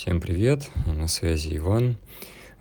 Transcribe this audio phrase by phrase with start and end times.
[0.00, 1.96] Всем привет, на связи Иван.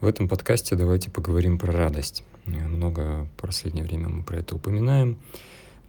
[0.01, 2.23] В этом подкасте давайте поговорим про радость.
[2.47, 5.19] Много в последнее время мы про это упоминаем,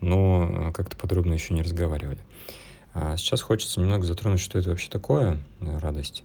[0.03, 2.19] но как-то подробно еще не разговаривали.
[2.93, 6.23] А сейчас хочется немного затронуть, что это вообще такое, э, радость,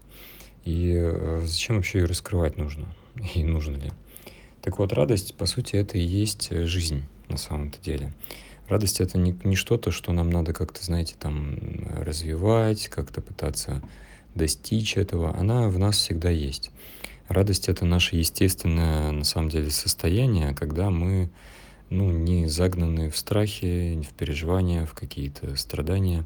[0.66, 2.94] и э, зачем вообще ее раскрывать нужно,
[3.34, 3.94] и нужно ли.
[4.62, 8.12] Так вот, радость, по сути, это и есть жизнь на самом-то деле.
[8.68, 11.58] Радость это не, не что-то, что нам надо как-то, знаете, там
[11.96, 13.82] развивать, как-то пытаться
[14.36, 15.36] достичь этого.
[15.38, 16.72] Она в нас всегда есть.
[17.28, 21.30] Радость это наше естественное, на самом деле, состояние, когда мы
[21.90, 26.26] ну, не загнаны в страхи, в переживания, в какие-то страдания.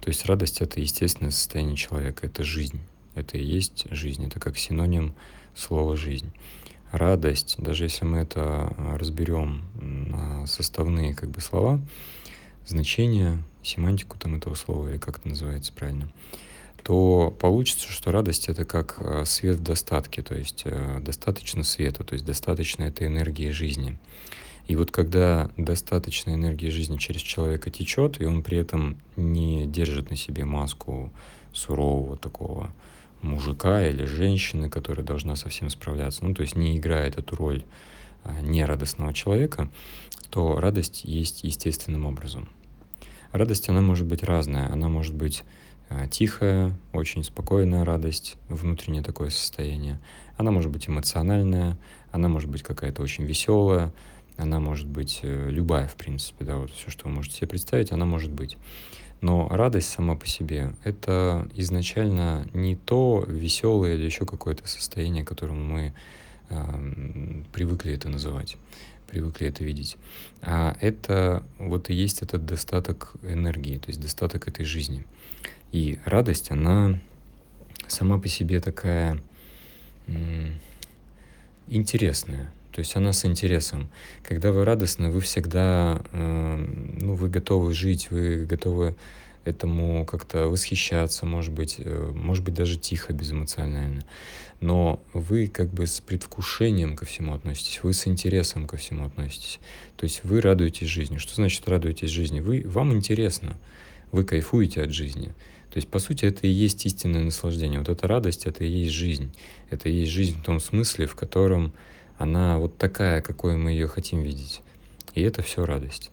[0.00, 2.80] То есть радость это естественное состояние человека, это жизнь.
[3.14, 5.14] Это и есть жизнь, это как синоним
[5.54, 6.32] слова жизнь
[6.92, 8.40] радость, даже если мы это
[8.76, 11.80] а, разберем на составные как бы слова,
[12.66, 16.10] значение, семантику там этого слова, или как это называется правильно,
[16.82, 22.04] то получится, что радость это как а, свет в достатке, то есть а, достаточно света,
[22.04, 23.98] то есть достаточно этой энергии жизни.
[24.66, 30.10] И вот когда достаточно энергии жизни через человека течет, и он при этом не держит
[30.10, 31.10] на себе маску
[31.52, 32.70] сурового такого
[33.22, 37.64] мужика или женщины, которая должна со всем справляться, ну, то есть не играет эту роль
[38.24, 39.70] а, нерадостного человека,
[40.30, 42.48] то радость есть естественным образом.
[43.32, 44.70] Радость, она может быть разная.
[44.72, 45.44] Она может быть
[46.10, 50.00] тихая, очень спокойная радость, внутреннее такое состояние.
[50.36, 51.78] Она может быть эмоциональная,
[52.12, 53.92] она может быть какая-то очень веселая,
[54.36, 57.90] она может быть э, любая, в принципе, да, вот все, что вы можете себе представить,
[57.92, 58.56] она может быть.
[59.20, 65.64] Но радость сама по себе— это изначально не то веселое или еще какое-то состояние, которому
[65.64, 65.92] мы
[66.50, 68.56] э, привыкли это называть,
[69.08, 69.96] привыкли это видеть.
[70.42, 75.04] А это вот и есть этот достаток энергии, то есть достаток этой жизни.
[75.72, 77.00] И радость, она
[77.88, 79.20] сама по себе такая
[81.66, 82.52] интересная.
[82.72, 83.90] То есть она с интересом.
[84.22, 86.56] Когда вы радостны, вы всегда, э,
[87.00, 88.94] ну, вы готовы жить, вы готовы
[89.44, 94.04] этому как-то восхищаться, может быть, э, может быть даже тихо, безэмоционально.
[94.60, 99.60] Но вы как бы с предвкушением ко всему относитесь, вы с интересом ко всему относитесь.
[99.96, 101.18] То есть вы радуетесь жизни.
[101.18, 102.40] Что значит радуетесь жизни?
[102.40, 103.56] Вы, вам интересно,
[104.12, 105.34] вы кайфуете от жизни.
[105.70, 107.78] То есть, по сути, это и есть истинное наслаждение.
[107.78, 109.32] Вот эта радость, это и есть жизнь.
[109.70, 111.72] Это и есть жизнь в том смысле, в котором
[112.16, 114.62] она вот такая, какой мы ее хотим видеть.
[115.14, 116.10] И это все радость.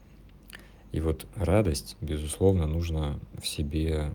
[0.96, 4.14] И вот радость, безусловно, нужно в себе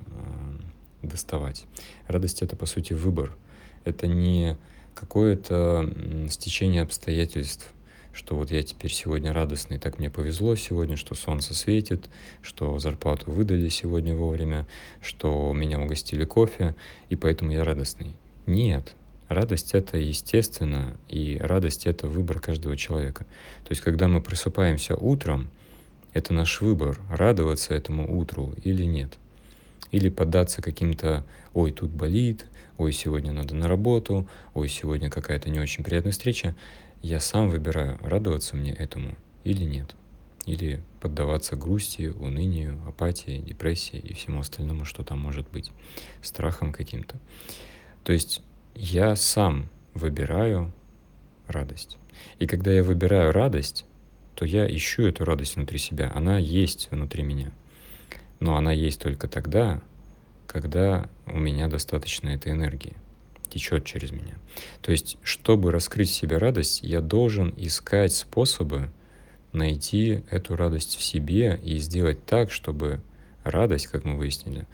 [1.02, 1.66] э, доставать.
[2.06, 3.36] Радость это, по сути, выбор.
[3.84, 4.56] Это не
[4.94, 5.92] какое-то
[6.30, 7.70] стечение обстоятельств,
[8.14, 12.08] что вот я теперь сегодня радостный, так мне повезло сегодня, что солнце светит,
[12.40, 14.66] что зарплату выдали сегодня вовремя,
[15.02, 16.74] что меня угостили кофе,
[17.10, 18.16] и поэтому я радостный.
[18.46, 18.94] Нет,
[19.30, 23.26] Радость это естественно, и радость это выбор каждого человека.
[23.62, 25.50] То есть, когда мы просыпаемся утром,
[26.12, 29.18] это наш выбор, радоваться этому утру или нет.
[29.90, 32.46] Или поддаться каким-то, ой, тут болит,
[32.78, 36.54] ой, сегодня надо на работу, ой, сегодня какая-то не очень приятная встреча.
[37.02, 39.94] Я сам выбираю, радоваться мне этому или нет.
[40.46, 45.70] Или поддаваться грусти, унынию, апатии, депрессии и всему остальному, что там может быть,
[46.22, 47.18] страхом каким-то.
[48.04, 48.42] То есть
[48.74, 50.72] я сам выбираю
[51.46, 51.98] радость.
[52.38, 53.84] И когда я выбираю радость,
[54.40, 56.10] то я ищу эту радость внутри себя.
[56.14, 57.52] Она есть внутри меня.
[58.38, 59.82] Но она есть только тогда,
[60.46, 62.96] когда у меня достаточно этой энергии,
[63.50, 64.38] течет через меня.
[64.80, 68.88] То есть, чтобы раскрыть в себе радость, я должен искать способы
[69.52, 73.02] найти эту радость в себе и сделать так, чтобы
[73.44, 74.66] радость, как мы выяснили,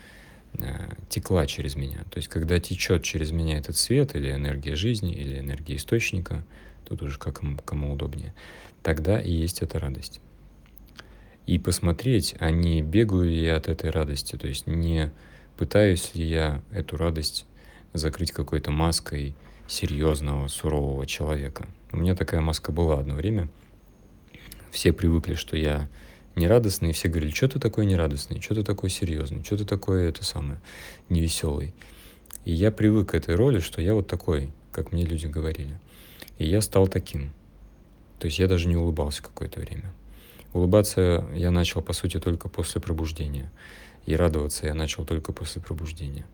[0.59, 2.05] Э, текла через меня.
[2.11, 6.45] То есть, когда течет через меня этот свет или энергия жизни, или энергия источника,
[6.89, 8.35] тут уже как кому удобнее,
[8.87, 10.21] тогда и есть эта радость.
[11.45, 15.11] И посмотреть, а не бегаю ли я от этой радости, то есть не
[15.57, 17.47] пытаюсь ли я эту радость
[17.95, 19.35] закрыть какой-то маской
[19.67, 21.67] серьезного, сурового человека.
[21.91, 23.49] У меня такая маска была одно время.
[24.71, 25.89] Все привыкли, что я
[26.37, 30.09] нерадостный, и все говорили, что ты такой нерадостный, что ты такой серьезный, что ты такой
[30.09, 30.61] это самое
[31.09, 31.75] невеселый.
[32.45, 35.77] И я привык к этой роли, что я вот такой, как мне люди говорили.
[36.39, 37.33] И я стал таким.
[38.19, 39.93] То есть я даже не улыбался какое-то время.
[40.53, 43.51] Улыбаться я начал, по сути, только после пробуждения.
[44.07, 46.27] И радоваться я начал только после пробуждения.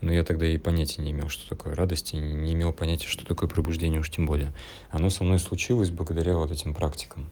[0.00, 3.26] Но я тогда и понятия не имел, что такое радость, и не имел понятия, что
[3.26, 4.52] такое пробуждение, уж тем более.
[4.90, 7.28] Оно со мной случилось благодаря вот этим практикам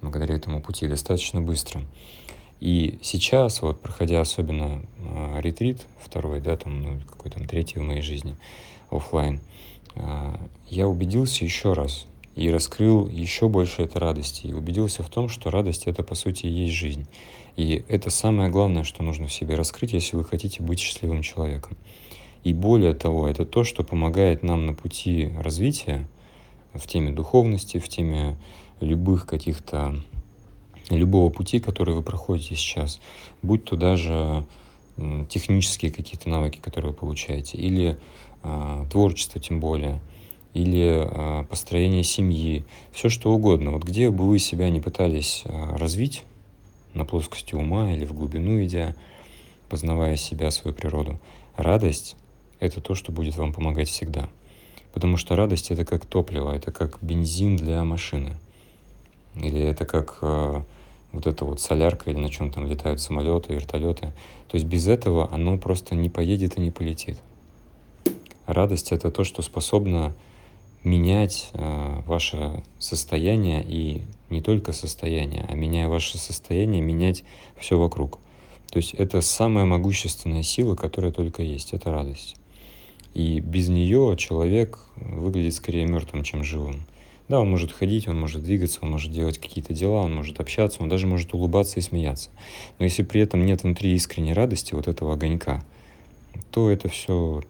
[0.00, 1.82] благодаря этому пути достаточно быстро.
[2.60, 7.82] И сейчас, вот проходя особенно э, ретрит второй, да, там, ну, какой там третий в
[7.82, 8.36] моей жизни,
[8.90, 9.40] офлайн,
[9.94, 10.34] э,
[10.68, 14.46] я убедился еще раз и раскрыл еще больше этой радости.
[14.46, 17.06] И убедился в том, что радость это по сути и есть жизнь.
[17.56, 21.76] И это самое главное, что нужно в себе раскрыть, если вы хотите быть счастливым человеком.
[22.44, 26.08] И более того, это то, что помогает нам на пути развития
[26.72, 28.38] в теме духовности, в теме
[28.80, 30.00] любых каких-то
[30.88, 33.00] любого пути, который вы проходите сейчас,
[33.42, 34.46] будь то даже
[35.28, 37.98] технические какие-то навыки, которые вы получаете, или
[38.42, 40.00] э, творчество тем более,
[40.54, 43.70] или э, построение семьи, все что угодно.
[43.70, 46.24] Вот где бы вы себя не пытались э, развить
[46.94, 48.96] на плоскости ума или в глубину идя,
[49.68, 51.20] познавая себя, свою природу,
[51.56, 52.16] радость—
[52.60, 54.28] это то, что будет вам помогать всегда.
[54.92, 58.36] Потому что радость— это как топливо, это как бензин для машины.
[59.36, 60.62] Или это как э,
[61.12, 64.12] вот эта вот солярка, или на чем там летают самолеты, вертолеты.
[64.48, 67.18] То есть без этого оно просто не поедет и не полетит.
[68.46, 70.12] Радость— это то, что способно
[70.82, 77.24] менять э, ваше состояние и не только состояние, а меняя ваше состояние, менять
[77.58, 78.18] все вокруг.
[78.70, 82.36] То есть это самая могущественная сила, которая только есть, это радость.
[83.14, 86.86] И без нее человек выглядит скорее мертвым, чем живым.
[87.28, 90.82] Да, он может ходить, он может двигаться, он может делать какие-то дела, он может общаться,
[90.82, 92.30] он даже может улыбаться и смеяться.
[92.78, 95.64] Но если при этом нет внутри искренней радости, вот этого огонька,
[96.50, 97.42] то это все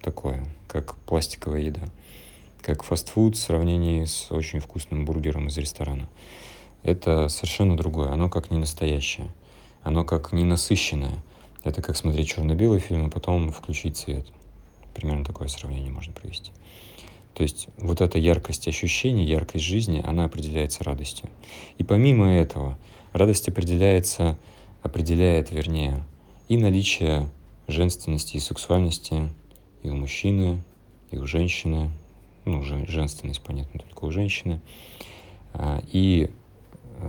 [0.00, 1.82] такое, как пластиковая еда,
[2.62, 6.08] как фастфуд в сравнении с очень вкусным бургером из ресторана.
[6.82, 9.28] Это совершенно другое, оно как не настоящее,
[9.82, 11.22] оно как ненасыщенное.
[11.64, 14.26] Это как смотреть черно-белый фильм, а потом включить цвет.
[14.94, 16.52] Примерно такое сравнение можно провести.
[17.34, 21.30] То есть вот эта яркость ощущений, яркость жизни, она определяется радостью.
[21.78, 22.78] И помимо этого,
[23.12, 24.38] радость определяется,
[24.82, 26.04] определяет, вернее,
[26.48, 27.30] и наличие
[27.68, 29.30] женственности и сексуальности
[29.82, 30.62] и у мужчины,
[31.10, 31.90] и у женщины,
[32.44, 34.60] ну, женственность, понятно, только у женщины,
[35.52, 36.30] а, и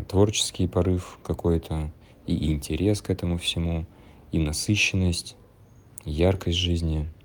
[0.07, 1.91] творческий порыв какой-то,
[2.25, 3.85] и интерес к этому всему,
[4.31, 5.35] и насыщенность,
[6.05, 7.09] яркость жизни–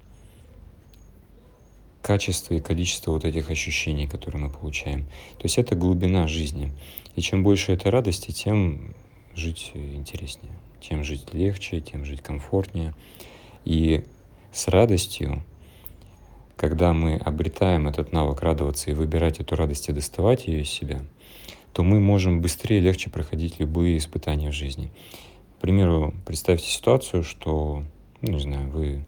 [2.08, 5.05] качество и количество вот этих ощущений, которые мы получаем.
[5.37, 6.72] То есть это глубина жизни.
[7.16, 8.94] И чем больше этой радости, тем
[9.34, 12.94] жить интереснее, тем жить легче, тем жить комфортнее.
[13.66, 14.06] И
[14.52, 15.44] с радостью,
[16.58, 21.00] когда мы обретаем этот навык радоваться и выбирать эту радость и доставать ее из себя,
[21.72, 24.90] то мы можем быстрее и легче проходить любые испытания в жизни.
[25.56, 27.84] К примеру, представьте ситуацию, что,
[28.22, 29.05] ну, не знаю, вы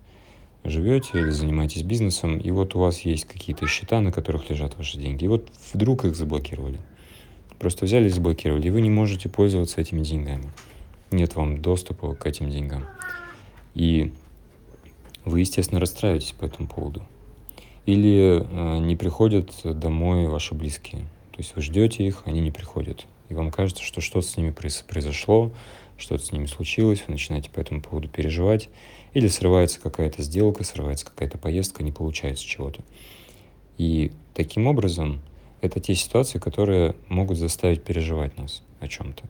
[0.62, 4.96] живете или занимаетесь бизнесом, и вот у вас есть какие-то счета, на которых лежат ваши
[4.96, 6.78] деньги, и вот вдруг их заблокировали.
[7.58, 10.52] Просто взяли и заблокировали, и вы не можете пользоваться этими деньгами.
[11.10, 12.86] Нет вам доступа к этим деньгам.
[13.74, 14.14] И
[15.24, 17.02] вы, естественно, расстраиваетесь по этому поводу.
[17.90, 21.00] Или э, не приходят домой ваши близкие.
[21.32, 23.04] То есть вы ждете их, они не приходят.
[23.28, 25.50] И вам кажется, что что-то с ними произошло,
[25.98, 28.68] что-то с ними случилось, вы начинаете по этому поводу переживать.
[29.12, 32.80] Или срывается какая-то сделка, срывается какая-то поездка, не получается чего-то.
[33.76, 35.20] И таким образом
[35.60, 39.24] это те ситуации, которые могут заставить переживать нас о чем-то.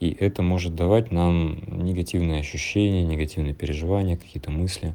[0.00, 4.94] И это может давать нам негативные ощущения, негативные переживания, какие-то мысли,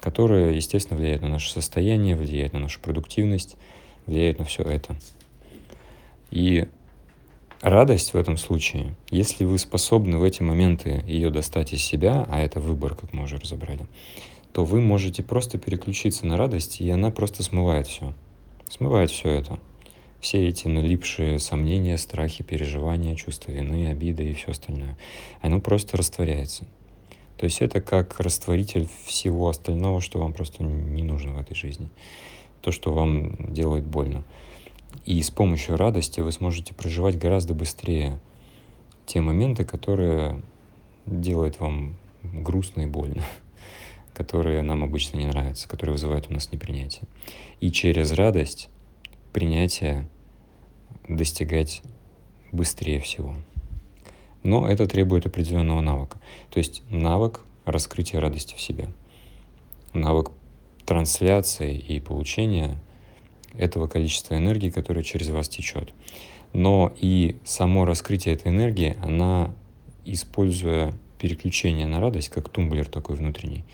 [0.00, 3.56] которые, естественно, влияют на наше состояние, влияют на нашу продуктивность,
[4.06, 4.96] влияют на все это.
[6.30, 6.66] И
[7.60, 12.40] радость в этом случае, если вы способны в эти моменты ее достать из себя, а
[12.40, 13.86] это выбор, как мы уже разобрали,
[14.52, 18.14] то вы можете просто переключиться на радость, и она просто смывает все.
[18.68, 19.58] Смывает все это.
[20.20, 24.96] Все эти налипшие сомнения, страхи, переживания, чувства вины, обиды и все остальное.
[25.40, 26.66] Оно просто растворяется.
[27.40, 31.88] То есть это как растворитель всего остального, что вам просто не нужно в этой жизни.
[32.60, 34.24] То, что вам делает больно.
[35.06, 38.20] И с помощью радости вы сможете проживать гораздо быстрее
[39.06, 40.42] те моменты, которые
[41.06, 43.22] делают вам грустно и больно,
[44.12, 47.04] которые нам обычно не нравятся, которые вызывают у нас непринятие.
[47.62, 48.68] И через радость
[49.32, 50.06] принятие
[51.08, 51.80] достигать
[52.52, 53.34] быстрее всего.
[54.42, 56.18] Но это требует определенного навыка.
[56.50, 58.88] То есть навык раскрытия радости в себе.
[59.92, 60.30] Навык
[60.84, 62.76] трансляции и получения
[63.54, 65.92] этого количества энергии, которое через вас течет.
[66.52, 69.54] Но и само раскрытие этой энергии, она,
[70.04, 73.64] используя переключение на радость, как тумблер такой внутренний,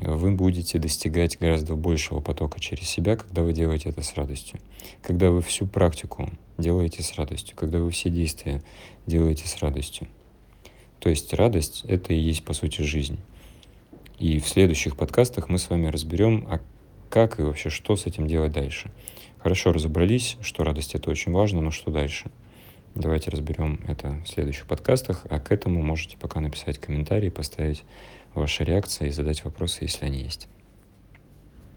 [0.00, 4.60] вы будете достигать гораздо большего потока через себя, когда вы делаете это с радостью.
[5.02, 8.62] Когда вы всю практику делаете с радостью, когда вы все действия
[9.06, 10.08] делаете с радостью.
[11.00, 13.18] То есть радость— это и есть, по сути, жизнь.
[14.18, 16.60] И в следующих подкастах мы с вами разберем, а
[17.08, 18.90] как и вообще что с этим делать дальше.
[19.38, 22.30] Хорошо разобрались, что радость— это очень важно, но что дальше?
[22.94, 27.84] Давайте разберем это в следующих подкастах, а к этому можете пока написать комментарии, поставить
[28.38, 30.48] ваши реакции и задать вопросы, если они есть.